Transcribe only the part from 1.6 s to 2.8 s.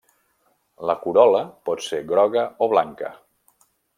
pot ser groga o